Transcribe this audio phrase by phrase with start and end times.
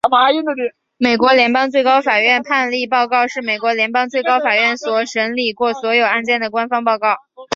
[0.97, 7.17] 美国联邦最高法院判例报告是美国联邦最高法院所审理过所有案件的官方报告。